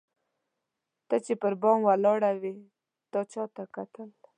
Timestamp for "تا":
3.11-3.21